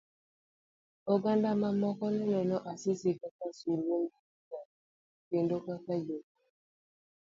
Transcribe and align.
Oganda 1.13 1.49
mamoko 1.61 2.05
neneno 2.17 2.55
Asisi 2.71 3.09
kaka 3.19 3.45
sulwe 3.57 3.95
mar 4.09 4.21
gweng 4.47 4.69
kendo 5.29 5.55
kaka 5.65 5.93
jakony. 6.05 6.33